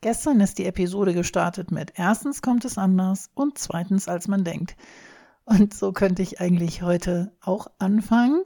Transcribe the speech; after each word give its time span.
Gestern 0.00 0.40
ist 0.40 0.58
die 0.58 0.66
Episode 0.66 1.12
gestartet 1.12 1.72
mit 1.72 1.94
erstens 1.96 2.40
kommt 2.40 2.64
es 2.64 2.78
anders 2.78 3.30
und 3.34 3.58
zweitens 3.58 4.06
als 4.06 4.28
man 4.28 4.44
denkt. 4.44 4.76
Und 5.44 5.74
so 5.74 5.92
könnte 5.92 6.22
ich 6.22 6.40
eigentlich 6.40 6.82
heute 6.82 7.32
auch 7.40 7.68
anfangen. 7.78 8.42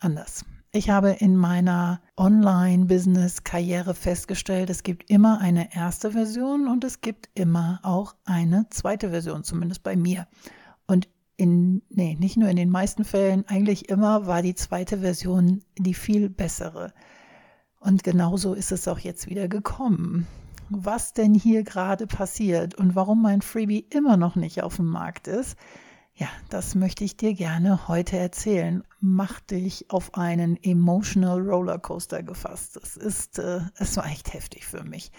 Anders. 0.00 0.44
Ich 0.72 0.88
habe 0.88 1.10
in 1.10 1.36
meiner 1.36 2.00
Online-Business-Karriere 2.16 3.94
festgestellt, 3.94 4.70
es 4.70 4.82
gibt 4.82 5.10
immer 5.10 5.38
eine 5.40 5.74
erste 5.74 6.12
Version 6.12 6.66
und 6.66 6.82
es 6.82 7.02
gibt 7.02 7.28
immer 7.34 7.78
auch 7.82 8.14
eine 8.24 8.66
zweite 8.70 9.10
Version, 9.10 9.44
zumindest 9.44 9.82
bei 9.82 9.94
mir. 9.94 10.26
Und 10.86 11.08
in, 11.36 11.82
nee, 11.90 12.16
nicht 12.18 12.38
nur 12.38 12.48
in 12.48 12.56
den 12.56 12.70
meisten 12.70 13.04
Fällen, 13.04 13.46
eigentlich 13.46 13.90
immer 13.90 14.26
war 14.26 14.40
die 14.40 14.54
zweite 14.54 14.98
Version 14.98 15.62
die 15.76 15.94
viel 15.94 16.30
bessere. 16.30 16.94
Und 17.78 18.02
genauso 18.02 18.54
ist 18.54 18.72
es 18.72 18.88
auch 18.88 18.98
jetzt 18.98 19.28
wieder 19.28 19.48
gekommen. 19.48 20.26
Was 20.74 21.12
denn 21.12 21.34
hier 21.34 21.64
gerade 21.64 22.06
passiert 22.06 22.74
und 22.74 22.96
warum 22.96 23.20
mein 23.20 23.42
Freebie 23.42 23.86
immer 23.90 24.16
noch 24.16 24.36
nicht 24.36 24.62
auf 24.62 24.76
dem 24.76 24.86
Markt 24.86 25.28
ist, 25.28 25.56
ja, 26.14 26.28
das 26.50 26.74
möchte 26.74 27.04
ich 27.04 27.16
dir 27.16 27.34
gerne 27.34 27.88
heute 27.88 28.16
erzählen. 28.16 28.82
Mach 29.00 29.40
dich 29.40 29.90
auf 29.90 30.14
einen 30.14 30.62
emotional 30.62 31.40
Rollercoaster 31.40 32.22
gefasst. 32.22 32.76
Das 32.76 32.96
ist, 32.96 33.38
äh, 33.38 33.60
es 33.76 33.96
war 33.96 34.06
echt 34.06 34.32
heftig 34.32 34.66
für 34.66 34.84
mich. 34.84 35.10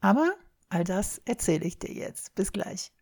Aber 0.00 0.30
all 0.68 0.84
das 0.84 1.20
erzähle 1.24 1.64
ich 1.64 1.78
dir 1.78 1.92
jetzt. 1.92 2.34
Bis 2.34 2.52
gleich. 2.52 2.92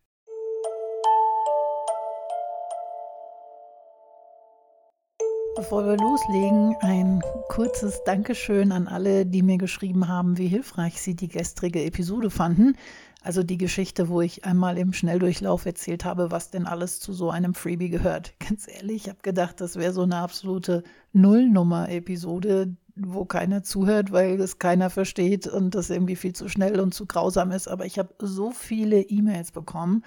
Bevor 5.57 5.87
wir 5.87 5.97
loslegen, 5.97 6.77
ein 6.81 7.23
kurzes 7.49 8.05
Dankeschön 8.05 8.73
an 8.73 8.89
alle, 8.89 9.25
die 9.25 9.43
mir 9.43 9.57
geschrieben 9.57 10.07
haben, 10.07 10.37
wie 10.37 10.49
hilfreich 10.49 11.01
sie 11.01 11.17
die 11.17 11.29
gestrige 11.29 11.83
Episode 11.83 12.29
fanden. 12.29 12.77
Also 13.23 13.43
die 13.43 13.57
Geschichte, 13.57 14.11
wo 14.11 14.21
ich 14.21 14.45
einmal 14.45 14.77
im 14.77 14.93
Schnelldurchlauf 14.93 15.65
erzählt 15.65 16.05
habe, 16.05 16.31
was 16.31 16.51
denn 16.51 16.67
alles 16.67 17.01
zu 17.01 17.15
so 17.15 17.31
einem 17.31 17.55
Freebie 17.55 17.89
gehört. 17.89 18.35
Ganz 18.47 18.69
ehrlich, 18.69 19.05
ich 19.05 19.09
habe 19.09 19.21
gedacht, 19.23 19.63
das 19.63 19.77
wäre 19.77 19.95
so 19.95 20.03
eine 20.03 20.17
absolute 20.17 20.83
Nullnummer-Episode, 21.15 22.77
wo 22.95 23.25
keiner 23.25 23.63
zuhört, 23.63 24.13
weil 24.13 24.39
es 24.39 24.59
keiner 24.59 24.91
versteht 24.91 25.47
und 25.47 25.75
das 25.75 25.89
irgendwie 25.89 26.17
viel 26.17 26.35
zu 26.35 26.51
schnell 26.51 26.79
und 26.81 26.93
zu 26.93 27.07
grausam 27.07 27.51
ist. 27.51 27.67
Aber 27.67 27.87
ich 27.87 27.99
habe 27.99 28.11
so 28.19 28.51
viele 28.51 29.01
E-Mails 29.01 29.53
bekommen 29.53 30.05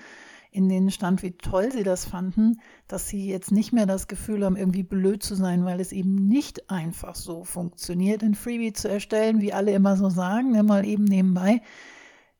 in 0.51 0.67
denen 0.67 0.91
stand, 0.91 1.21
wie 1.21 1.31
toll 1.31 1.71
sie 1.71 1.83
das 1.83 2.05
fanden, 2.05 2.59
dass 2.87 3.07
sie 3.07 3.27
jetzt 3.27 3.51
nicht 3.51 3.71
mehr 3.71 3.85
das 3.85 4.07
Gefühl 4.07 4.43
haben, 4.43 4.57
irgendwie 4.57 4.83
blöd 4.83 5.21
zu 5.21 5.35
sein, 5.35 5.65
weil 5.65 5.79
es 5.79 5.91
eben 5.91 6.27
nicht 6.27 6.69
einfach 6.71 7.15
so 7.15 7.43
funktioniert, 7.43 8.23
ein 8.23 8.35
Freebie 8.35 8.73
zu 8.73 8.89
erstellen, 8.89 9.41
wie 9.41 9.53
alle 9.53 9.71
immer 9.73 9.95
so 9.95 10.09
sagen, 10.09 10.51
ne, 10.51 10.63
mal 10.63 10.85
eben 10.85 11.03
nebenbei. 11.03 11.61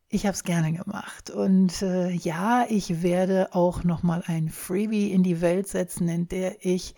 Ich 0.09 0.25
habe 0.25 0.33
es 0.33 0.43
gerne 0.43 0.73
gemacht 0.73 1.30
und 1.30 1.83
äh, 1.83 2.09
ja, 2.09 2.65
ich 2.67 3.03
werde 3.03 3.53
auch 3.53 3.83
noch 3.83 4.02
mal 4.02 4.23
ein 4.25 4.49
Freebie 4.49 5.11
in 5.11 5.21
die 5.21 5.39
Welt 5.39 5.67
setzen, 5.67 6.09
in 6.09 6.27
der 6.27 6.65
ich 6.65 6.95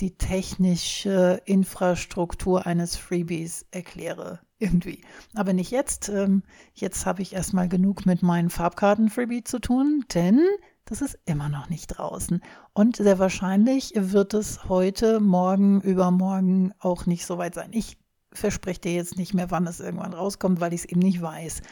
die 0.00 0.16
technische 0.16 1.40
Infrastruktur 1.46 2.66
eines 2.66 2.96
Freebies 2.96 3.64
erkläre 3.70 4.40
irgendwie. 4.60 5.02
Aber 5.34 5.52
nicht 5.52 5.70
jetzt. 5.70 6.08
Ähm, 6.08 6.42
jetzt 6.74 7.06
habe 7.06 7.22
ich 7.22 7.32
erstmal 7.32 7.68
genug 7.68 8.06
mit 8.06 8.22
meinen 8.22 8.50
Farbkarten-Freebie 8.50 9.44
zu 9.44 9.58
tun, 9.58 10.04
denn 10.14 10.40
das 10.84 11.02
ist 11.02 11.18
immer 11.24 11.48
noch 11.48 11.68
nicht 11.68 11.86
draußen. 11.88 12.42
Und 12.72 12.96
sehr 12.96 13.18
wahrscheinlich 13.18 13.92
wird 13.96 14.34
es 14.34 14.68
heute, 14.68 15.20
morgen, 15.20 15.80
übermorgen 15.80 16.72
auch 16.78 17.06
nicht 17.06 17.26
so 17.26 17.38
weit 17.38 17.54
sein. 17.54 17.70
Ich 17.72 17.98
verspreche 18.32 18.80
dir 18.80 18.94
jetzt 18.94 19.16
nicht 19.16 19.34
mehr, 19.34 19.50
wann 19.50 19.66
es 19.66 19.80
irgendwann 19.80 20.14
rauskommt, 20.14 20.60
weil 20.60 20.72
ich 20.72 20.82
es 20.82 20.88
eben 20.88 21.00
nicht 21.00 21.20
weiß. 21.20 21.62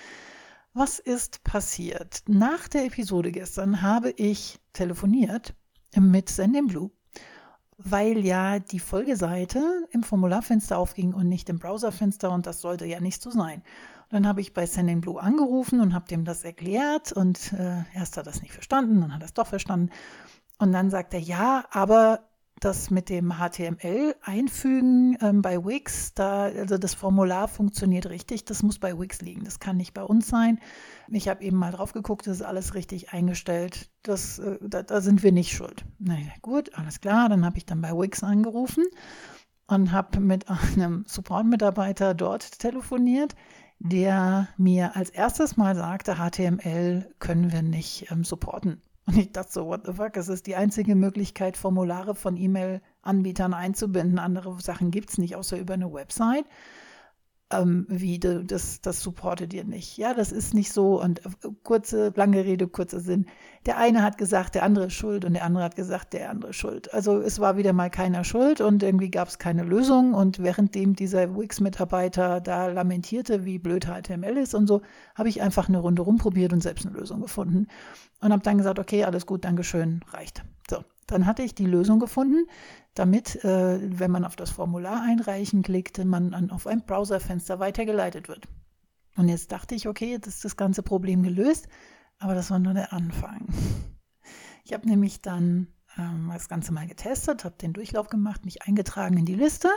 Was 0.73 0.99
ist 0.99 1.43
passiert? 1.45 2.23
Nach 2.29 2.69
der 2.69 2.87
Episode 2.87 3.33
gestern 3.33 3.83
habe 3.83 4.11
ich 4.11 4.61
telefoniert 4.73 5.55
mit 5.97 6.29
Sendinblue 6.29 6.91
weil 7.79 8.25
ja 8.27 8.59
die 8.59 8.81
Folgeseite 8.81 9.87
im 9.93 10.03
Formularfenster 10.03 10.77
aufging 10.77 11.15
und 11.15 11.29
nicht 11.29 11.49
im 11.49 11.61
Browserfenster 11.61 12.31
und 12.31 12.47
das 12.47 12.61
sollte 12.61 12.85
ja 12.87 13.01
nicht 13.01 13.23
so 13.23 13.31
sein. 13.31 13.63
Dann 14.11 14.27
habe 14.27 14.41
ich 14.41 14.53
bei 14.53 14.67
Sending 14.67 15.01
Blue 15.01 15.21
angerufen 15.21 15.81
und 15.81 15.95
habe 15.95 16.09
dem 16.09 16.25
das 16.25 16.43
erklärt 16.43 17.13
und 17.13 17.53
äh, 17.53 17.85
erst 17.95 18.17
hat 18.17 18.27
er 18.27 18.33
das 18.33 18.43
nicht 18.43 18.53
verstanden, 18.53 19.01
dann 19.01 19.15
hat 19.15 19.23
er 19.23 19.27
es 19.27 19.35
doch 19.35 19.47
verstanden. 19.47 19.91
Und 20.59 20.73
dann 20.73 20.91
sagt 20.91 21.15
er, 21.15 21.21
ja, 21.21 21.67
aber 21.71 22.28
das 22.61 22.91
mit 22.91 23.09
dem 23.09 23.35
HTML 23.35 24.15
einfügen 24.23 25.17
ähm, 25.21 25.43
bei 25.43 25.65
Wix, 25.65 26.15
da, 26.15 26.45
also 26.45 26.79
das 26.79 26.95
Formular 26.95 27.49
funktioniert 27.49 28.07
richtig, 28.07 28.45
das 28.45 28.63
muss 28.63 28.79
bei 28.79 28.99
Wix 28.99 29.21
liegen, 29.21 29.45
das 29.45 29.61
kann 29.61 29.77
nicht 29.77 29.95
bei 29.95 30.03
uns 30.03 30.29
sein. 30.29 30.59
Ich 31.09 31.29
habe 31.29 31.43
eben 31.43 31.57
mal 31.57 31.73
drauf 31.73 31.93
geguckt, 31.93 32.27
das 32.27 32.37
ist 32.37 32.43
alles 32.43 32.75
richtig 32.75 33.13
eingestellt, 33.13 33.91
das, 34.03 34.39
äh, 34.39 34.59
da, 34.61 34.83
da, 34.83 35.01
sind 35.01 35.23
wir 35.23 35.33
nicht 35.33 35.53
schuld. 35.53 35.85
Na 35.99 36.15
ja, 36.15 36.33
gut, 36.43 36.75
alles 36.75 37.01
klar, 37.01 37.29
dann 37.29 37.45
habe 37.45 37.59
ich 37.59 37.67
dann 37.67 37.81
bei 37.81 37.93
Wix 37.93 38.23
angerufen 38.23 38.85
und 39.67 39.93
habe 39.93 40.21
mit 40.21 40.47
einem 40.49 41.05
Support-Mitarbeiter 41.07 42.15
dort 42.15 42.59
telefoniert, 42.59 43.35
der 43.79 44.49
mir 44.57 44.97
als 44.97 45.11
erstes 45.11 45.57
mal 45.57 45.77
sagte, 45.77 46.17
HTML 46.17 47.15
können 47.21 47.53
wir 47.53 47.63
nicht 47.63 48.11
ähm, 48.11 48.25
supporten. 48.25 48.83
Und 49.09 49.17
ich 49.17 49.33
dachte 49.33 49.51
so, 49.51 49.67
what 49.67 49.87
the 49.87 49.95
fuck, 49.95 50.19
es 50.19 50.29
ist 50.29 50.47
die 50.47 50.55
einzige 50.55 50.95
Möglichkeit, 50.95 51.57
Formulare 51.57 52.15
von 52.15 52.37
E-Mail-Anbietern 52.37 53.55
einzubinden. 53.55 54.19
Andere 54.19 54.61
Sachen 54.61 54.91
gibt 54.91 55.09
es 55.09 55.17
nicht, 55.17 55.35
außer 55.35 55.59
über 55.59 55.73
eine 55.73 55.91
Website 55.91 56.45
ähm, 57.51 57.87
wie 57.89 58.19
de, 58.19 58.45
das, 58.45 58.81
das 58.83 59.01
supportet 59.01 59.55
ihr 59.55 59.65
nicht. 59.65 59.97
Ja, 59.97 60.13
das 60.13 60.33
ist 60.33 60.53
nicht 60.53 60.73
so. 60.73 61.01
Und 61.01 61.25
äh, 61.25 61.31
kurze, 61.63 62.13
lange 62.15 62.45
Rede, 62.45 62.69
kurzer 62.69 63.01
Sinn. 63.01 63.27
Der 63.65 63.79
eine 63.79 64.03
hat 64.03 64.19
gesagt, 64.19 64.55
der 64.55 64.65
andere 64.65 64.87
ist 64.87 64.95
schuld 64.95 65.25
und 65.25 65.33
der 65.35 65.45
andere 65.45 65.65
hat 65.65 65.77
gesagt, 65.77 66.13
der 66.13 66.31
andere 66.31 66.51
ist 66.51 66.57
schuld. 66.57 66.93
Also 66.93 67.21
es 67.21 67.41
war 67.41 67.57
wieder 67.57 67.73
mal 67.73 67.91
keiner 67.91 68.25
schuld 68.25 68.61
und 68.61 68.83
irgendwie 68.83 69.11
gab 69.11 69.29
es 69.29 69.39
keine 69.39 69.63
Lösung. 69.63 70.13
Und 70.13 70.43
währenddem 70.43 70.95
dieser 70.95 71.37
Wix-Mitarbeiter 71.37 72.41
da 72.41 72.67
lamentierte, 72.67 73.45
wie 73.45 73.59
blöd 73.59 73.87
HTML 73.87 74.37
ist 74.37 74.55
und 74.55 74.67
so, 74.67 74.83
habe 75.15 75.31
ich 75.31 75.41
einfach 75.41 75.69
eine 75.69 75.79
Runde 75.79 76.03
rumprobiert 76.03 76.53
und 76.53 76.63
selbst 76.63 76.87
eine 76.87 76.97
Lösung 76.97 77.23
gefunden. 77.23 77.67
Und 78.21 78.33
habe 78.33 78.43
dann 78.43 78.59
gesagt, 78.59 78.79
okay, 78.79 79.05
alles 79.05 79.27
gut, 79.27 79.45
Dankeschön, 79.45 80.01
reicht. 80.13 80.43
So, 80.71 80.85
dann 81.07 81.27
hatte 81.27 81.43
ich 81.43 81.55
die 81.55 81.67
Lösung 81.67 81.99
gefunden, 81.99 82.47
damit, 82.95 83.43
äh, 83.45 83.81
wenn 83.99 84.11
man 84.11 84.25
auf 84.25 84.37
das 84.37 84.51
Formular 84.51 85.03
einreichen 85.03 85.63
klickt, 85.63 86.05
man 86.05 86.31
dann 86.33 86.51
auf 86.51 86.67
ein 86.67 86.85
Browserfenster 86.85 87.59
weitergeleitet 87.59 88.29
wird. 88.29 88.47
Und 89.17 89.29
jetzt 89.29 89.51
dachte 89.51 89.75
ich, 89.75 89.89
okay, 89.89 90.11
jetzt 90.11 90.27
ist 90.27 90.45
das 90.45 90.57
ganze 90.57 90.83
Problem 90.83 91.23
gelöst, 91.23 91.69
aber 92.19 92.35
das 92.35 92.51
war 92.51 92.59
nur 92.59 92.75
der 92.75 92.93
Anfang. 92.93 93.49
Ich 94.65 94.73
habe 94.73 94.87
nämlich 94.87 95.23
dann 95.23 95.69
ähm, 95.97 96.31
das 96.33 96.49
Ganze 96.49 96.73
mal 96.73 96.87
getestet, 96.87 97.45
habe 97.45 97.57
den 97.57 97.73
Durchlauf 97.73 98.09
gemacht, 98.09 98.45
mich 98.45 98.63
eingetragen 98.63 99.17
in 99.17 99.25
die 99.25 99.35
Liste, 99.35 99.69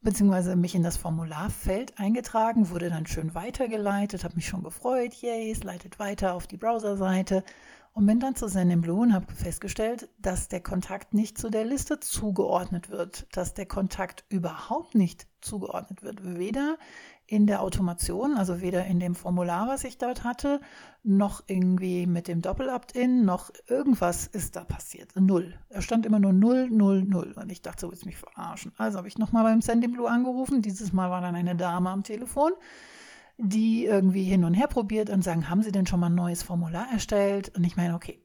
beziehungsweise 0.00 0.56
mich 0.56 0.74
in 0.74 0.82
das 0.82 0.96
Formularfeld 0.96 1.98
eingetragen, 1.98 2.70
wurde 2.70 2.90
dann 2.90 3.06
schön 3.06 3.34
weitergeleitet, 3.34 4.24
habe 4.24 4.36
mich 4.36 4.46
schon 4.46 4.62
gefreut, 4.62 5.14
yay, 5.14 5.50
es 5.50 5.64
leitet 5.64 5.98
weiter 5.98 6.34
auf 6.34 6.46
die 6.46 6.56
Browserseite 6.56 7.42
und 7.98 8.06
bin 8.06 8.20
dann 8.20 8.36
zu 8.36 8.46
Blue 8.80 9.00
und 9.00 9.12
habe 9.12 9.26
festgestellt, 9.34 10.08
dass 10.20 10.46
der 10.46 10.60
Kontakt 10.60 11.14
nicht 11.14 11.36
zu 11.36 11.50
der 11.50 11.64
Liste 11.64 11.98
zugeordnet 11.98 12.90
wird, 12.90 13.26
dass 13.36 13.54
der 13.54 13.66
Kontakt 13.66 14.24
überhaupt 14.28 14.94
nicht 14.94 15.26
zugeordnet 15.40 16.04
wird. 16.04 16.20
Weder 16.22 16.78
in 17.26 17.48
der 17.48 17.60
Automation, 17.60 18.36
also 18.36 18.60
weder 18.60 18.84
in 18.84 19.00
dem 19.00 19.16
Formular, 19.16 19.66
was 19.66 19.82
ich 19.82 19.98
dort 19.98 20.22
hatte, 20.22 20.60
noch 21.02 21.42
irgendwie 21.48 22.06
mit 22.06 22.28
dem 22.28 22.40
Doppel-Opt-in, 22.40 23.24
noch 23.24 23.50
irgendwas 23.66 24.28
ist 24.28 24.54
da 24.54 24.62
passiert. 24.62 25.10
Null. 25.16 25.58
Er 25.68 25.82
stand 25.82 26.06
immer 26.06 26.20
nur 26.20 26.32
0, 26.32 26.70
0, 26.70 27.02
0. 27.02 27.32
Und 27.32 27.50
ich 27.50 27.62
dachte, 27.62 27.80
so 27.80 27.90
willst 27.90 28.06
mich 28.06 28.16
verarschen. 28.16 28.70
Also 28.76 28.98
habe 28.98 29.08
ich 29.08 29.18
nochmal 29.18 29.42
beim 29.42 29.80
Blue 29.90 30.08
angerufen. 30.08 30.62
Dieses 30.62 30.92
Mal 30.92 31.10
war 31.10 31.20
dann 31.20 31.34
eine 31.34 31.56
Dame 31.56 31.90
am 31.90 32.04
Telefon 32.04 32.52
die 33.38 33.84
irgendwie 33.84 34.24
hin 34.24 34.44
und 34.44 34.54
her 34.54 34.66
probiert 34.66 35.10
und 35.10 35.22
sagen, 35.22 35.48
haben 35.48 35.62
Sie 35.62 35.72
denn 35.72 35.86
schon 35.86 36.00
mal 36.00 36.06
ein 36.06 36.14
neues 36.14 36.42
Formular 36.42 36.88
erstellt? 36.92 37.52
Und 37.56 37.64
ich 37.64 37.76
meine, 37.76 37.94
okay, 37.94 38.20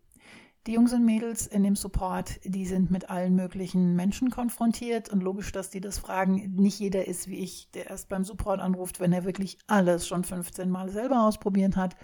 die 0.65 0.74
Jungs 0.74 0.94
und 0.94 1.06
Mädels 1.06 1.45
in 1.45 1.63
dem 1.63 1.75
Support, 1.75 2.39
die 2.45 2.65
sind 2.65 2.89
mit 2.89 3.10
allen 3.10 3.36
möglichen 3.36 3.95
Menschen 3.95 4.31
konfrontiert 4.31 5.10
und 5.10 5.21
logisch, 5.21 5.51
dass 5.51 5.69
die 5.69 5.81
das 5.81 6.00
fragen. 6.00 6.56
Nicht 6.56 6.80
jeder 6.80 7.06
ist 7.06 7.27
wie 7.27 7.38
ich, 7.38 7.69
der 7.71 7.89
erst 7.89 8.10
beim 8.10 8.24
Support 8.24 8.60
anruft, 8.60 9.00
wenn 9.00 9.13
er 9.13 9.25
wirklich 9.25 9.57
alles 9.68 10.07
schon 10.07 10.24
15 10.24 10.69
Mal 10.69 10.89
selber 10.89 11.25
ausprobiert 11.25 11.75
hat. 11.75 11.95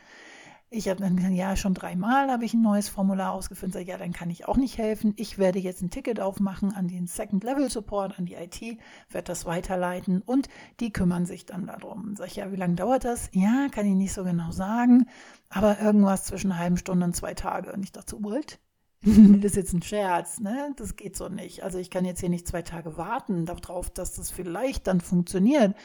Ich 0.72 0.88
habe 0.88 1.02
dann 1.02 1.16
gesagt, 1.16 1.34
ja, 1.34 1.56
schon 1.56 1.74
dreimal 1.74 2.30
habe 2.30 2.46
ich 2.46 2.54
ein 2.54 2.62
neues 2.62 2.90
Formular 2.90 3.32
ausgefüllt. 3.32 3.74
Sag, 3.74 3.88
ja, 3.88 3.98
dann 3.98 4.14
kann 4.14 4.30
ich 4.30 4.48
auch 4.48 4.56
nicht 4.56 4.78
helfen. 4.78 5.16
Ich 5.18 5.40
werde 5.40 5.58
jetzt 5.58 5.82
ein 5.82 5.90
Ticket 5.90 6.20
aufmachen 6.20 6.76
an 6.76 6.88
den 6.88 7.08
Second 7.08 7.44
Level 7.44 7.72
Support, 7.72 8.20
an 8.20 8.28
die 8.28 8.36
IT, 8.36 8.62
werde 9.10 9.26
das 9.26 9.46
weiterleiten 9.46 10.22
und 10.22 10.48
die 10.80 10.94
kümmern 10.94 11.26
sich 11.26 11.48
dann 11.48 11.66
darum. 11.66 12.16
Sag 12.16 12.28
ich, 12.28 12.36
ja, 12.36 12.52
wie 12.52 12.56
lange 12.56 12.76
dauert 12.76 13.04
das? 13.04 13.32
Ja, 13.34 13.68
kann 13.72 13.88
ich 13.88 13.96
nicht 13.96 14.14
so 14.14 14.24
genau 14.24 14.52
sagen, 14.52 15.08
aber 15.50 15.80
irgendwas 15.82 16.26
zwischen 16.26 16.52
einer 16.52 16.60
halben 16.62 16.78
Stunde 16.78 17.04
und 17.04 17.16
zwei 17.16 17.34
Tage. 17.34 17.74
Und 17.74 17.82
ich 17.82 17.92
dachte, 17.92 18.22
what? 18.24 18.60
Das 19.02 19.52
ist 19.52 19.56
jetzt 19.56 19.74
ein 19.74 19.82
Scherz, 19.82 20.40
ne? 20.40 20.74
Das 20.76 20.98
geht 20.98 21.16
so 21.16 21.30
nicht. 21.30 21.64
Also 21.64 21.78
ich 21.78 21.90
kann 21.90 22.04
jetzt 22.04 22.20
hier 22.20 22.30
nicht 22.30 22.48
zwei 22.48 22.62
Tage 22.62 22.98
warten 22.98 23.46
darauf, 23.46 23.90
dass 23.90 24.16
das 24.16 24.30
vielleicht 24.30 24.88
dann 24.88 25.00
funktioniert. 25.00 25.76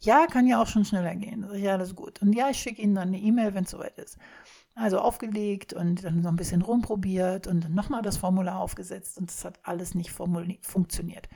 Ja, 0.00 0.26
kann 0.26 0.46
ja 0.46 0.60
auch 0.60 0.66
schon 0.66 0.84
schneller 0.84 1.16
gehen. 1.16 1.46
Ja, 1.54 1.78
das 1.78 1.88
ist 1.88 1.96
gut. 1.96 2.20
Und 2.20 2.34
ja, 2.34 2.50
ich 2.50 2.58
schicke 2.58 2.82
Ihnen 2.82 2.94
dann 2.94 3.08
eine 3.08 3.18
E-Mail, 3.18 3.54
wenn 3.54 3.64
es 3.64 3.70
soweit 3.70 3.96
ist. 3.98 4.18
Also 4.74 4.98
aufgelegt 4.98 5.72
und 5.72 6.04
dann 6.04 6.20
noch 6.20 6.30
ein 6.30 6.36
bisschen 6.36 6.62
rumprobiert 6.62 7.46
und 7.46 7.74
nochmal 7.74 8.02
das 8.02 8.18
Formular 8.18 8.60
aufgesetzt 8.60 9.18
und 9.18 9.30
es 9.30 9.44
hat 9.44 9.58
alles 9.62 9.94
nicht 9.94 10.10
funktioniert. 10.12 11.28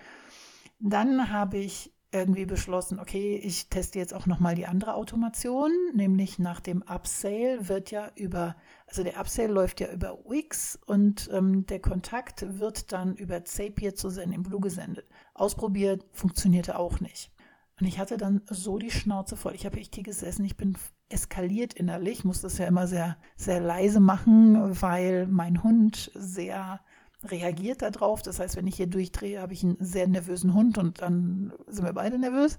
Dann 0.79 1.33
habe 1.33 1.59
ich 1.59 1.92
irgendwie 2.13 2.45
beschlossen, 2.45 3.01
okay, 3.01 3.41
ich 3.43 3.69
teste 3.69 3.99
jetzt 3.99 4.13
auch 4.13 4.27
nochmal 4.27 4.55
die 4.55 4.67
andere 4.67 4.95
Automation, 4.95 5.71
nämlich 5.95 6.39
nach 6.39 6.61
dem 6.61 6.83
Upsale 6.83 7.69
wird 7.69 7.91
ja 7.91 8.11
über, 8.17 8.55
also 8.87 9.03
der 9.03 9.19
Upsale 9.19 9.53
läuft 9.53 9.81
ja 9.81 9.91
über 9.91 10.19
Wix 10.29 10.79
und 10.87 11.31
ähm, 11.33 11.67
der 11.67 11.81
Kontakt 11.81 12.59
wird 12.59 12.93
dann 12.93 13.17
über 13.17 13.45
Zapier 13.45 13.95
zu 13.95 14.11
Blue 14.43 14.61
gesendet. 14.61 15.07
Ausprobiert, 15.35 16.05
funktionierte 16.13 16.79
auch 16.79 17.01
nicht. 17.01 17.33
Und 17.81 17.87
ich 17.87 17.99
hatte 17.99 18.19
dann 18.19 18.43
so 18.49 18.79
die 18.79 18.91
Schnauze 18.91 19.37
voll. 19.37 19.55
Ich 19.55 19.65
habe 19.65 19.79
hier 19.79 20.03
gesessen, 20.03 20.45
ich 20.45 20.57
bin 20.57 20.77
eskaliert 21.09 21.75
innerlich, 21.75 22.25
muss 22.25 22.43
das 22.43 22.59
ja 22.59 22.67
immer 22.67 22.87
sehr, 22.87 23.17
sehr 23.37 23.61
leise 23.61 24.01
machen, 24.01 24.81
weil 24.81 25.27
mein 25.27 25.63
Hund 25.63 26.11
sehr 26.15 26.81
reagiert 27.25 27.83
darauf. 27.83 28.23
Das 28.23 28.39
heißt, 28.39 28.57
wenn 28.57 28.67
ich 28.67 28.77
hier 28.77 28.87
durchdrehe, 28.87 29.41
habe 29.41 29.53
ich 29.53 29.63
einen 29.63 29.77
sehr 29.81 30.09
nervösen 30.09 30.55
Hund 30.55 30.79
und 30.79 31.01
dann 31.01 31.53
sind 31.67 31.85
wir 31.85 31.93
beide 31.93 32.19
nervös. 32.19 32.59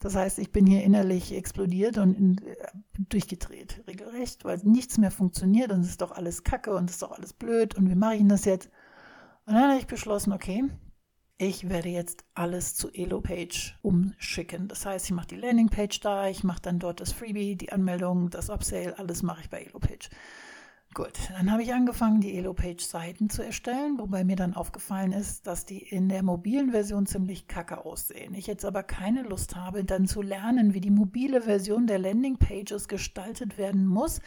Das 0.00 0.14
heißt, 0.14 0.38
ich 0.38 0.52
bin 0.52 0.66
hier 0.66 0.84
innerlich 0.84 1.34
explodiert 1.34 1.98
und 1.98 2.14
in, 2.14 2.38
äh, 2.38 2.54
durchgedreht, 2.98 3.82
regelrecht, 3.88 4.44
weil 4.44 4.58
nichts 4.62 4.96
mehr 4.96 5.10
funktioniert 5.10 5.72
und 5.72 5.80
es 5.80 5.90
ist 5.90 6.00
doch 6.00 6.12
alles 6.12 6.44
Kacke 6.44 6.74
und 6.74 6.88
es 6.88 6.96
ist 6.96 7.02
doch 7.02 7.12
alles 7.12 7.32
blöd 7.32 7.74
und 7.74 7.90
wie 7.90 7.96
mache 7.96 8.14
ich 8.14 8.20
denn 8.20 8.28
das 8.28 8.44
jetzt? 8.44 8.70
Und 9.46 9.54
dann 9.54 9.70
habe 9.70 9.80
ich 9.80 9.86
beschlossen, 9.86 10.32
okay, 10.32 10.64
ich 11.38 11.68
werde 11.68 11.88
jetzt 11.88 12.24
alles 12.34 12.74
zu 12.74 12.90
Elo-Page 12.92 13.78
umschicken. 13.82 14.68
Das 14.68 14.84
heißt, 14.84 15.06
ich 15.06 15.12
mache 15.12 15.28
die 15.28 15.36
Landingpage 15.36 16.00
da, 16.00 16.28
ich 16.28 16.44
mache 16.44 16.62
dann 16.62 16.80
dort 16.80 17.00
das 17.00 17.12
Freebie, 17.12 17.56
die 17.56 17.72
Anmeldung, 17.72 18.28
das 18.30 18.50
Upsale, 18.50 18.98
alles 18.98 19.22
mache 19.22 19.42
ich 19.42 19.50
bei 19.50 19.62
Elo-Page. 19.62 20.10
Gut, 20.94 21.12
dann 21.30 21.52
habe 21.52 21.62
ich 21.62 21.72
angefangen, 21.72 22.20
die 22.20 22.36
Elo-Page-Seiten 22.36 23.28
zu 23.28 23.42
erstellen, 23.42 23.98
wobei 23.98 24.24
mir 24.24 24.36
dann 24.36 24.54
aufgefallen 24.54 25.12
ist, 25.12 25.46
dass 25.46 25.66
die 25.66 25.78
in 25.78 26.08
der 26.08 26.22
mobilen 26.22 26.70
Version 26.70 27.06
ziemlich 27.06 27.46
kacke 27.46 27.84
aussehen. 27.84 28.34
Ich 28.34 28.46
jetzt 28.46 28.64
aber 28.64 28.82
keine 28.82 29.22
Lust 29.22 29.54
habe, 29.54 29.84
dann 29.84 30.08
zu 30.08 30.22
lernen, 30.22 30.74
wie 30.74 30.80
die 30.80 30.90
mobile 30.90 31.42
Version 31.42 31.86
der 31.86 31.98
Landing-Pages 31.98 32.88
gestaltet 32.88 33.58
werden 33.58 33.86
muss. 33.86 34.20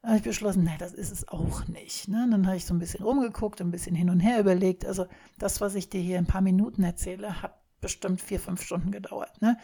Da 0.00 0.08
habe 0.08 0.18
ich 0.18 0.24
beschlossen, 0.24 0.64
nee, 0.64 0.76
das 0.78 0.94
ist 0.94 1.12
es 1.12 1.28
auch 1.28 1.68
nicht. 1.68 2.08
Ne? 2.08 2.26
Dann 2.28 2.46
habe 2.46 2.56
ich 2.56 2.64
so 2.64 2.74
ein 2.74 2.80
bisschen 2.80 3.04
rumgeguckt, 3.04 3.60
ein 3.60 3.70
bisschen 3.70 3.94
hin 3.94 4.10
und 4.10 4.18
her 4.18 4.40
überlegt. 4.40 4.84
Also 4.84 5.06
das, 5.38 5.60
was 5.60 5.76
ich 5.76 5.90
dir 5.90 6.00
hier 6.00 6.18
in 6.18 6.24
ein 6.24 6.28
paar 6.28 6.40
Minuten 6.40 6.82
erzähle, 6.82 7.42
hat 7.42 7.61
bestimmt 7.82 8.22
vier, 8.22 8.40
fünf 8.40 8.62
Stunden 8.62 8.90
gedauert. 8.90 9.42
Ne? 9.42 9.58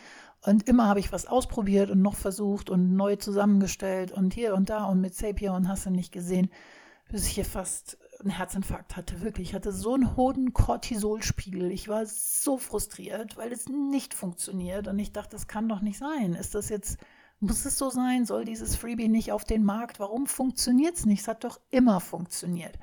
Und 0.44 0.68
immer 0.68 0.86
habe 0.86 1.00
ich 1.00 1.10
was 1.10 1.26
ausprobiert 1.26 1.90
und 1.90 2.02
noch 2.02 2.16
versucht 2.16 2.68
und 2.68 2.94
neu 2.94 3.16
zusammengestellt 3.16 4.12
und 4.12 4.34
hier 4.34 4.54
und 4.54 4.68
da 4.68 4.84
und 4.84 5.00
mit 5.00 5.14
Zapier 5.14 5.54
und 5.54 5.68
hast 5.68 5.86
du 5.86 5.90
nicht 5.90 6.12
gesehen, 6.12 6.50
bis 7.08 7.26
ich 7.26 7.32
hier 7.32 7.46
fast 7.46 7.96
einen 8.20 8.30
Herzinfarkt 8.30 8.96
hatte. 8.96 9.22
Wirklich, 9.22 9.50
ich 9.50 9.54
hatte 9.54 9.72
so 9.72 9.94
einen 9.94 10.16
hohen 10.16 10.52
Cortisolspiegel. 10.52 11.70
Ich 11.70 11.88
war 11.88 12.04
so 12.04 12.58
frustriert, 12.58 13.36
weil 13.36 13.52
es 13.52 13.68
nicht 13.68 14.12
funktioniert. 14.12 14.88
Und 14.88 14.98
ich 14.98 15.12
dachte, 15.12 15.30
das 15.30 15.46
kann 15.46 15.68
doch 15.68 15.80
nicht 15.80 15.98
sein. 15.98 16.34
Ist 16.34 16.54
das 16.54 16.68
jetzt, 16.68 16.98
muss 17.40 17.64
es 17.64 17.78
so 17.78 17.90
sein? 17.90 18.26
Soll 18.26 18.44
dieses 18.44 18.76
Freebie 18.76 19.08
nicht 19.08 19.32
auf 19.32 19.44
den 19.44 19.64
Markt? 19.64 20.00
Warum 20.00 20.26
funktioniert 20.26 20.96
es 20.96 21.06
nicht? 21.06 21.22
Es 21.22 21.28
hat 21.28 21.44
doch 21.44 21.60
immer 21.70 22.00
funktioniert. 22.00 22.78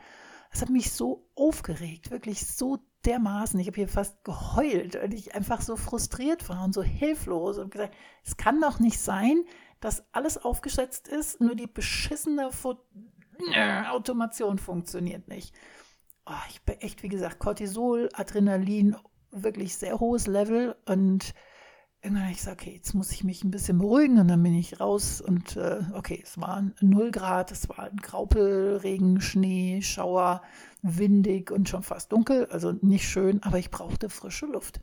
Es 0.52 0.62
hat 0.62 0.70
mich 0.70 0.92
so 0.92 1.28
aufgeregt, 1.36 2.12
wirklich 2.12 2.46
so 2.46 2.80
dermaßen, 3.06 3.60
ich 3.60 3.68
habe 3.68 3.76
hier 3.76 3.88
fast 3.88 4.24
geheult, 4.24 4.96
weil 4.96 5.14
ich 5.14 5.36
einfach 5.36 5.62
so 5.62 5.76
frustriert 5.76 6.48
war 6.50 6.64
und 6.64 6.74
so 6.74 6.84
hilflos 6.84 7.58
und 7.58 7.72
gesagt, 7.72 7.96
es 8.24 8.38
kann 8.38 8.62
doch 8.62 8.80
nicht 8.80 9.00
sein, 9.00 9.44
dass 9.80 10.06
alles 10.14 10.38
aufgesetzt 10.38 11.08
ist, 11.08 11.42
nur 11.42 11.56
die 11.56 11.68
beschissene 11.68 12.52
Fo 12.52 12.78
Automation 13.90 14.58
funktioniert 14.58 15.28
nicht. 15.28 15.54
Oh, 16.26 16.34
ich 16.50 16.62
bin 16.62 16.80
echt, 16.80 17.04
wie 17.04 17.10
gesagt, 17.10 17.38
Cortisol, 17.38 18.10
Adrenalin, 18.14 18.96
wirklich 19.30 19.76
sehr 19.76 20.00
hohes 20.00 20.26
Level 20.26 20.76
und 20.86 21.34
irgendwann 22.06 22.30
ich 22.30 22.38
gesagt, 22.38 22.62
okay, 22.62 22.76
jetzt 22.76 22.94
muss 22.94 23.12
ich 23.12 23.24
mich 23.24 23.44
ein 23.44 23.52
bisschen 23.52 23.80
beruhigen 23.80 24.20
und 24.20 24.28
dann 24.28 24.42
bin 24.42 24.54
ich 24.54 24.80
raus 24.80 25.22
und 25.22 25.58
äh, 25.58 25.84
okay, 25.94 26.22
es 26.24 26.40
war 26.40 26.64
0 26.80 27.12
Grad, 27.12 27.52
es 27.52 27.68
war 27.68 27.90
Graupel, 28.02 28.78
Regen, 28.78 29.22
Schnee, 29.22 29.82
Schauer, 29.82 30.42
windig 30.86 31.52
und 31.52 31.68
schon 31.68 31.84
fast 31.84 32.12
dunkel, 32.12 32.46
also 32.48 32.74
nicht 32.82 33.08
schön, 33.08 33.42
aber 33.44 33.58
ich 33.58 33.72
brauchte 33.72 34.10
frische 34.10 34.46
Luft. 34.46 34.80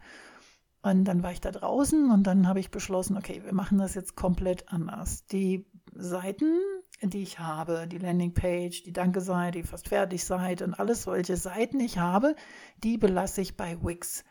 Und 0.83 1.05
dann 1.05 1.23
war 1.23 1.31
ich 1.31 1.41
da 1.41 1.53
draußen 1.53 2.11
und 2.11 2.27
dann 2.27 2.49
habe 2.49 2.59
ich 2.59 2.73
beschlossen, 2.73 3.17
okay, 3.17 3.41
wir 3.45 3.55
machen 3.55 3.79
das 3.79 3.95
jetzt 3.95 4.17
komplett 4.17 4.69
anders. 4.73 5.27
Die 5.27 5.71
Seiten, 5.95 6.59
die 7.03 7.23
ich 7.23 7.39
habe, 7.39 7.87
die 7.87 7.99
Landingpage, 7.99 8.83
die 8.83 8.93
Danke-Seite, 8.93 9.59
die 9.59 9.67
fast 9.67 9.89
fertig 9.89 10.25
Seite 10.25 10.65
und 10.65 10.75
alles 10.75 11.05
solche 11.05 11.37
Seiten 11.37 11.79
ich 11.79 11.99
habe, 11.99 12.35
die 12.83 12.99
belasse 12.99 13.43
ich 13.43 13.57
bei 13.57 13.79
Wix. 13.81 14.25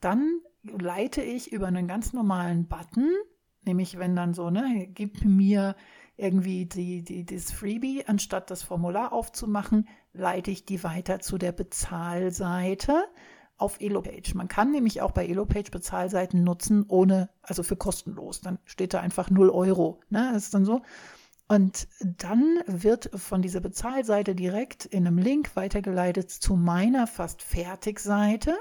Dann 0.00 0.40
leite 0.64 1.22
ich 1.22 1.52
über 1.52 1.68
einen 1.68 1.86
ganz 1.86 2.12
normalen 2.12 2.66
Button, 2.66 3.08
nämlich 3.64 3.96
wenn 3.96 4.16
dann 4.16 4.34
so, 4.34 4.50
ne, 4.50 4.88
gib 4.92 5.24
mir 5.24 5.76
irgendwie 6.16 6.66
die, 6.66 7.02
die, 7.02 7.24
das 7.24 7.50
Freebie, 7.50 8.04
anstatt 8.06 8.50
das 8.50 8.62
Formular 8.62 9.12
aufzumachen, 9.12 9.88
leite 10.12 10.50
ich 10.50 10.64
die 10.64 10.84
weiter 10.84 11.20
zu 11.20 11.38
der 11.38 11.52
Bezahlseite 11.52 13.04
auf 13.56 13.80
Elopage. 13.80 14.34
Man 14.34 14.48
kann 14.48 14.72
nämlich 14.72 15.00
auch 15.00 15.12
bei 15.12 15.26
Elopage 15.26 15.70
Bezahlseiten 15.70 16.42
nutzen, 16.42 16.84
ohne, 16.88 17.30
also 17.42 17.62
für 17.62 17.76
kostenlos. 17.76 18.40
Dann 18.40 18.58
steht 18.64 18.92
da 18.92 19.00
einfach 19.00 19.30
0 19.30 19.50
Euro. 19.50 20.00
Ne? 20.10 20.30
Das 20.34 20.44
ist 20.44 20.54
dann 20.54 20.64
so. 20.64 20.82
Und 21.48 21.86
dann 22.00 22.62
wird 22.66 23.10
von 23.14 23.42
dieser 23.42 23.60
Bezahlseite 23.60 24.34
direkt 24.34 24.84
in 24.86 25.06
einem 25.06 25.18
Link 25.18 25.54
weitergeleitet 25.54 26.30
zu 26.30 26.56
meiner 26.56 27.06
fast 27.06 27.42
fertig 27.42 28.00
Seite. 28.00 28.56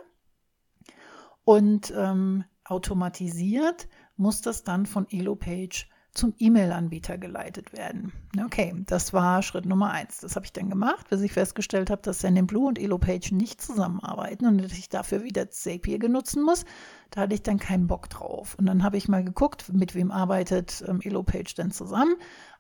Und 1.44 1.94
ähm, 1.96 2.44
automatisiert 2.64 3.88
muss 4.18 4.42
das 4.42 4.64
dann 4.64 4.86
von 4.86 5.08
Elopage 5.10 5.88
zum 6.14 6.34
E-Mail-Anbieter 6.38 7.18
geleitet 7.18 7.72
werden. 7.72 8.12
Okay, 8.44 8.74
das 8.86 9.14
war 9.14 9.42
Schritt 9.42 9.66
Nummer 9.66 9.92
eins. 9.92 10.20
Das 10.20 10.36
habe 10.36 10.46
ich 10.46 10.52
dann 10.52 10.70
gemacht, 10.70 11.10
bis 11.10 11.22
ich 11.22 11.32
festgestellt 11.32 11.90
habe, 11.90 12.02
dass 12.02 12.20
Sendinblue 12.20 12.68
und 12.68 12.80
Elopage 12.80 13.34
nicht 13.34 13.62
zusammenarbeiten 13.62 14.46
und 14.46 14.58
dass 14.58 14.74
ich 14.74 14.90
dafür 14.90 15.24
wieder 15.24 15.50
Zapier 15.50 16.00
genutzen 16.00 16.44
muss. 16.44 16.66
Da 17.12 17.22
hatte 17.22 17.34
ich 17.34 17.44
dann 17.44 17.60
keinen 17.60 17.88
Bock 17.88 18.10
drauf. 18.10 18.56
Und 18.58 18.66
dann 18.66 18.84
habe 18.84 18.98
ich 18.98 19.08
mal 19.08 19.24
geguckt, 19.24 19.72
mit 19.74 19.96
wem 19.96 20.12
arbeitet 20.12 20.84
ähm, 20.88 21.00
Elopage 21.02 21.56
denn 21.58 21.72
zusammen. 21.72 22.16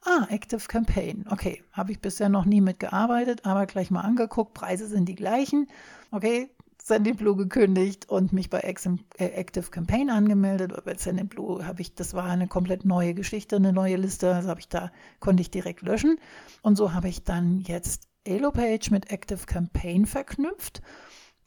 Ah, 0.05 0.27
Active 0.29 0.67
Campaign. 0.67 1.25
Okay, 1.29 1.63
habe 1.73 1.91
ich 1.91 1.99
bisher 1.99 2.29
noch 2.29 2.45
nie 2.45 2.61
mitgearbeitet, 2.61 3.45
aber 3.45 3.65
gleich 3.65 3.91
mal 3.91 4.01
angeguckt. 4.01 4.53
Preise 4.53 4.87
sind 4.87 5.09
die 5.09 5.15
gleichen. 5.15 5.67
Okay, 6.11 6.49
Blue 7.13 7.35
gekündigt 7.35 8.09
und 8.09 8.33
mich 8.33 8.49
bei 8.49 8.59
äh, 8.59 9.25
Active 9.25 9.69
Campaign 9.69 10.09
angemeldet. 10.09 10.73
Bei 10.83 10.95
Blue 11.23 11.65
habe 11.65 11.81
ich, 11.81 11.95
das 11.95 12.13
war 12.13 12.25
eine 12.25 12.47
komplett 12.47 12.85
neue 12.85 13.13
Geschichte, 13.13 13.55
eine 13.55 13.73
neue 13.73 13.97
Liste. 13.97 14.33
Also 14.33 14.49
habe 14.49 14.59
ich 14.59 14.67
da, 14.67 14.91
konnte 15.19 15.41
ich 15.41 15.51
direkt 15.51 15.81
löschen. 15.81 16.17
Und 16.61 16.75
so 16.75 16.93
habe 16.93 17.09
ich 17.09 17.23
dann 17.23 17.59
jetzt 17.59 18.07
Elopage 18.23 18.91
mit 18.91 19.11
Active 19.11 19.45
Campaign 19.45 20.05
verknüpft 20.05 20.81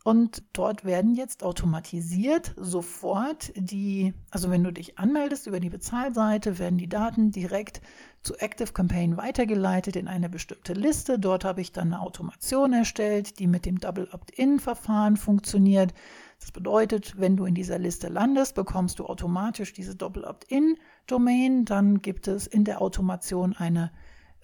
und 0.04 0.42
dort 0.52 0.84
werden 0.84 1.14
jetzt 1.14 1.42
automatisiert 1.42 2.52
sofort 2.58 3.50
die, 3.56 4.12
also 4.30 4.50
wenn 4.50 4.62
du 4.62 4.70
dich 4.70 4.99
anmeldest 4.99 5.46
über 5.46 5.61
die 5.61 5.70
Bezahlseite, 5.70 6.58
werden 6.58 6.76
die 6.76 6.90
Daten 6.90 7.30
direkt 7.30 7.80
zu 8.23 8.34
Active 8.37 8.75
Campaign 8.75 9.16
weitergeleitet 9.16 9.96
in 9.96 10.06
eine 10.06 10.28
bestimmte 10.28 10.75
Liste. 10.75 11.18
Dort 11.18 11.46
habe 11.46 11.62
ich 11.62 11.73
dann 11.73 11.94
eine 11.94 12.02
Automation 12.02 12.75
erstellt, 12.75 13.38
die 13.38 13.46
mit 13.46 13.64
dem 13.64 13.80
Double 13.80 14.06
Opt-in-Verfahren 14.12 15.16
funktioniert. 15.16 15.94
Das 16.38 16.52
bedeutet, 16.52 17.18
wenn 17.18 17.38
du 17.38 17.46
in 17.46 17.54
dieser 17.54 17.78
Liste 17.78 18.08
landest, 18.08 18.54
bekommst 18.56 18.99
du 18.99 19.06
automatisch 19.06 19.73
diese 19.73 19.96
Double 19.96 20.25
Opt-in-Domain. 20.25 21.64
Dann 21.64 22.02
gibt 22.02 22.28
es 22.28 22.46
in 22.46 22.64
der 22.64 22.82
Automation 22.82 23.56
eine 23.56 23.90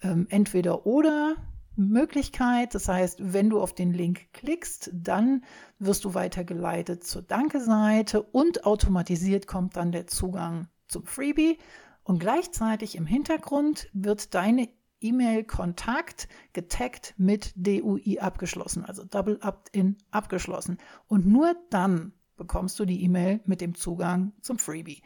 ähm, 0.01 0.25
entweder 0.31 0.87
oder 0.87 1.35
Möglichkeit. 1.75 2.75
Das 2.75 2.87
heißt, 2.87 3.33
wenn 3.33 3.49
du 3.49 3.61
auf 3.61 3.73
den 3.73 3.93
Link 3.93 4.33
klickst, 4.33 4.89
dann 4.93 5.43
wirst 5.79 6.05
du 6.05 6.13
weitergeleitet 6.13 7.03
zur 7.03 7.21
Danke-Seite 7.21 8.21
und 8.21 8.65
automatisiert 8.65 9.47
kommt 9.47 9.75
dann 9.75 9.91
der 9.91 10.07
Zugang 10.07 10.67
zum 10.87 11.05
Freebie. 11.05 11.57
Und 12.03 12.19
gleichzeitig 12.19 12.95
im 12.95 13.05
Hintergrund 13.05 13.89
wird 13.93 14.33
deine 14.33 14.69
E-Mail-Kontakt 15.01 16.27
getaggt 16.53 17.13
mit 17.17 17.53
DUI 17.55 18.19
abgeschlossen, 18.19 18.85
also 18.85 19.03
Double 19.03 19.39
Opt-in 19.41 19.97
abgeschlossen. 20.11 20.77
Und 21.07 21.25
nur 21.25 21.55
dann 21.69 22.13
bekommst 22.37 22.79
du 22.79 22.85
die 22.85 23.03
E-Mail 23.03 23.41
mit 23.45 23.61
dem 23.61 23.75
Zugang 23.75 24.33
zum 24.41 24.59
Freebie. 24.59 25.01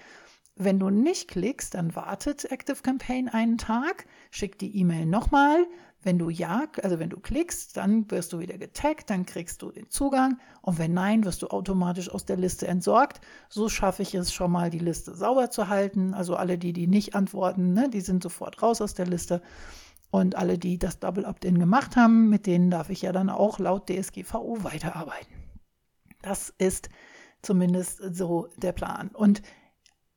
wenn 0.58 0.80
du 0.80 0.90
nicht 0.90 1.28
klickst, 1.28 1.74
dann 1.74 1.96
wartet 1.96 2.50
ActiveCampaign 2.50 3.28
einen 3.28 3.58
Tag, 3.58 4.06
schickt 4.32 4.62
die 4.62 4.78
E-Mail 4.78 5.06
nochmal. 5.06 5.68
Wenn 6.06 6.20
du 6.20 6.30
ja, 6.30 6.68
also 6.84 7.00
wenn 7.00 7.10
du 7.10 7.20
klickst, 7.20 7.76
dann 7.78 8.10
wirst 8.12 8.32
du 8.32 8.40
wieder 8.40 8.60
getaggt, 8.60 9.10
dann 9.10 9.26
kriegst 9.26 9.64
du 9.64 9.72
den 9.72 9.90
Zugang. 9.90 10.38
Und 10.62 10.78
wenn 10.78 10.94
nein, 10.94 11.26
wirst 11.26 11.42
du 11.42 11.48
automatisch 11.48 12.10
aus 12.10 12.26
der 12.26 12.38
Liste 12.38 12.68
entsorgt. 12.68 13.22
So 13.50 13.70
schaffe 13.70 14.04
ich 14.04 14.14
es 14.14 14.32
schon 14.32 14.52
mal, 14.52 14.70
die 14.70 14.80
Liste 14.80 15.16
sauber 15.16 15.50
zu 15.50 15.68
halten. 15.68 16.14
Also 16.14 16.36
alle, 16.36 16.60
die, 16.60 16.74
die 16.74 16.86
nicht 16.86 17.16
antworten, 17.16 17.74
ne, 17.74 17.90
die 17.90 18.02
sind 18.02 18.22
sofort 18.22 18.62
raus 18.62 18.82
aus 18.82 18.94
der 18.94 19.08
Liste. 19.08 19.42
Und 20.12 20.36
alle, 20.36 20.60
die 20.60 20.78
das 20.78 21.00
Double 21.00 21.26
Opt-in 21.26 21.58
gemacht 21.58 21.96
haben, 21.96 22.30
mit 22.30 22.46
denen 22.46 22.70
darf 22.70 22.92
ich 22.92 23.02
ja 23.02 23.12
dann 23.12 23.32
auch 23.32 23.58
laut 23.58 23.90
DSGVO 23.90 24.64
weiterarbeiten. 24.64 25.34
Das 26.22 26.54
ist 26.60 26.90
zumindest 27.42 28.02
so 28.16 28.48
der 28.58 28.74
Plan. 28.74 29.10
Und 29.10 29.42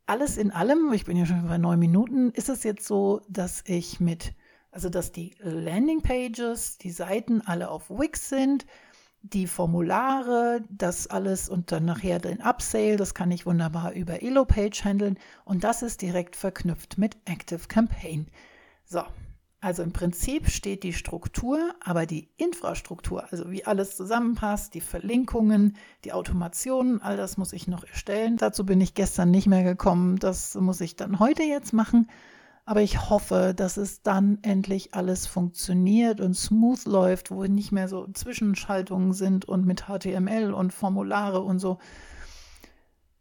alles 0.04 0.36
in 0.36 0.50
allem, 0.50 0.92
ich 0.92 1.04
bin 1.04 1.16
ja 1.16 1.26
schon 1.26 1.48
bei 1.48 1.58
neun 1.58 1.78
Minuten, 1.78 2.30
ist 2.30 2.48
es 2.48 2.62
jetzt 2.62 2.86
so, 2.86 3.22
dass 3.28 3.62
ich 3.66 4.00
mit, 4.00 4.34
also 4.70 4.88
dass 4.88 5.12
die 5.12 5.34
Landingpages, 5.40 6.78
die 6.78 6.90
Seiten 6.90 7.40
alle 7.42 7.70
auf 7.70 7.90
Wix 7.90 8.28
sind, 8.28 8.66
die 9.22 9.46
Formulare, 9.46 10.62
das 10.70 11.08
alles 11.08 11.48
und 11.48 11.72
dann 11.72 11.84
nachher 11.84 12.18
den 12.18 12.40
Upsale, 12.40 12.96
das 12.96 13.14
kann 13.14 13.30
ich 13.30 13.46
wunderbar 13.46 13.92
über 13.92 14.22
Elo-Page 14.22 14.84
handeln 14.84 15.18
und 15.44 15.64
das 15.64 15.82
ist 15.82 16.02
direkt 16.02 16.36
verknüpft 16.36 16.98
mit 16.98 17.16
Active 17.24 17.66
Campaign. 17.68 18.28
So, 18.84 19.02
also 19.60 19.82
im 19.82 19.92
Prinzip 19.92 20.48
steht 20.48 20.84
die 20.84 20.92
Struktur, 20.92 21.74
aber 21.80 22.06
die 22.06 22.28
Infrastruktur, 22.36 23.24
also 23.32 23.50
wie 23.50 23.64
alles 23.64 23.96
zusammenpasst, 23.96 24.72
die 24.74 24.80
Verlinkungen, 24.80 25.76
die 26.04 26.12
Automationen, 26.12 27.02
all 27.02 27.16
das 27.16 27.38
muss 27.38 27.52
ich 27.52 27.66
noch 27.66 27.82
erstellen. 27.82 28.36
Dazu 28.36 28.64
bin 28.64 28.80
ich 28.80 28.94
gestern 28.94 29.32
nicht 29.32 29.48
mehr 29.48 29.64
gekommen. 29.64 30.16
Das 30.20 30.54
muss 30.54 30.80
ich 30.80 30.94
dann 30.94 31.18
heute 31.18 31.42
jetzt 31.42 31.72
machen. 31.72 32.08
Aber 32.68 32.82
ich 32.82 33.08
hoffe, 33.08 33.54
dass 33.56 33.78
es 33.78 34.02
dann 34.02 34.40
endlich 34.42 34.92
alles 34.92 35.26
funktioniert 35.26 36.20
und 36.20 36.34
smooth 36.34 36.84
läuft, 36.84 37.30
wo 37.30 37.44
nicht 37.44 37.72
mehr 37.72 37.88
so 37.88 38.06
Zwischenschaltungen 38.12 39.14
sind 39.14 39.46
und 39.46 39.64
mit 39.64 39.84
HTML 39.86 40.52
und 40.52 40.74
Formulare 40.74 41.40
und 41.40 41.60
so. 41.60 41.78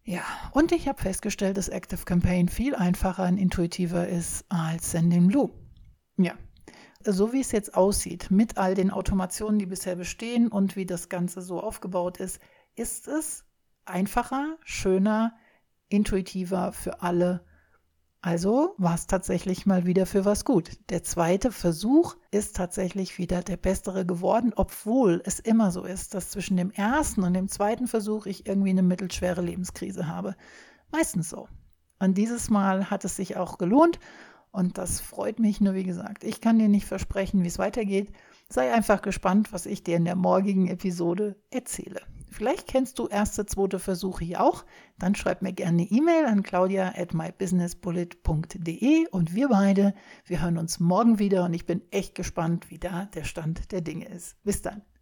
Ja, 0.03 0.19
und 0.51 0.73
ich 0.73 0.89
habe 0.89 1.01
festgestellt, 1.01 1.55
dass 1.55 1.69
Active 1.69 2.03
Campaign 2.03 2.49
viel 2.49 2.75
einfacher 2.75 3.25
und 3.25 3.37
intuitiver 3.37 4.09
ist 4.09 4.43
als 4.49 4.91
Sending 4.91 5.29
Blue. 5.29 5.49
Ja, 6.17 6.33
so 7.05 7.31
wie 7.31 7.39
es 7.39 7.53
jetzt 7.53 7.73
aussieht, 7.73 8.29
mit 8.29 8.57
all 8.57 8.75
den 8.75 8.91
Automationen, 8.91 9.59
die 9.59 9.65
bisher 9.65 9.95
bestehen 9.95 10.49
und 10.49 10.75
wie 10.75 10.85
das 10.85 11.07
Ganze 11.07 11.41
so 11.41 11.61
aufgebaut 11.61 12.17
ist, 12.17 12.41
ist 12.75 13.07
es 13.07 13.45
einfacher, 13.85 14.57
schöner, 14.65 15.37
intuitiver 15.87 16.73
für 16.73 17.01
alle. 17.01 17.46
Also 18.27 18.75
war 18.77 18.93
es 18.93 19.07
tatsächlich 19.07 19.65
mal 19.65 19.85
wieder 19.85 20.05
für 20.05 20.25
was 20.25 20.43
gut. 20.43 20.71
Der 20.89 21.01
zweite 21.01 21.49
Versuch 21.49 22.17
ist 22.29 22.57
tatsächlich 22.57 23.17
wieder 23.17 23.41
der 23.41 23.55
bessere 23.55 24.05
geworden, 24.05 24.51
obwohl 24.53 25.21
es 25.23 25.39
immer 25.39 25.71
so 25.71 25.85
ist, 25.85 26.13
dass 26.13 26.31
zwischen 26.31 26.57
dem 26.57 26.71
ersten 26.71 27.23
und 27.23 27.35
dem 27.35 27.47
zweiten 27.47 27.87
Versuch 27.87 28.25
ich 28.25 28.45
irgendwie 28.45 28.71
eine 28.71 28.83
mittelschwere 28.83 29.41
Lebenskrise 29.41 30.07
habe. 30.09 30.35
Meistens 30.91 31.29
so. 31.29 31.47
Und 31.99 32.17
dieses 32.17 32.49
Mal 32.49 32.89
hat 32.89 33.05
es 33.05 33.15
sich 33.15 33.37
auch 33.37 33.57
gelohnt 33.57 33.97
und 34.51 34.77
das 34.77 34.99
freut 34.99 35.39
mich 35.39 35.61
nur, 35.61 35.73
wie 35.73 35.85
gesagt. 35.85 36.25
Ich 36.25 36.41
kann 36.41 36.59
dir 36.59 36.67
nicht 36.67 36.85
versprechen, 36.85 37.43
wie 37.43 37.47
es 37.47 37.59
weitergeht. 37.59 38.11
Sei 38.49 38.73
einfach 38.73 39.01
gespannt, 39.01 39.53
was 39.53 39.65
ich 39.65 39.83
dir 39.85 39.95
in 39.95 40.03
der 40.03 40.17
morgigen 40.17 40.67
Episode 40.67 41.37
erzähle. 41.49 42.01
Vielleicht 42.37 42.67
kennst 42.67 42.99
du 42.99 43.07
erste, 43.07 43.47
zweite 43.47 43.79
Versuche 43.79 44.23
hier 44.23 44.43
auch. 44.43 44.63
Dann 44.99 45.15
schreib 45.15 45.41
mir 45.41 45.53
gerne 45.53 45.81
eine 45.81 45.89
E-Mail 45.89 46.25
an 46.25 46.43
claudia 46.43 46.93
at 46.95 47.15
mybusinessbullet.de 47.15 49.07
und 49.07 49.33
wir 49.33 49.49
beide, 49.49 49.95
wir 50.23 50.43
hören 50.43 50.59
uns 50.59 50.79
morgen 50.79 51.17
wieder 51.17 51.45
und 51.45 51.55
ich 51.55 51.65
bin 51.65 51.81
echt 51.89 52.13
gespannt, 52.13 52.69
wie 52.69 52.77
da 52.77 53.05
der 53.05 53.23
Stand 53.23 53.71
der 53.71 53.81
Dinge 53.81 54.05
ist. 54.05 54.35
Bis 54.43 54.61
dann. 54.61 54.83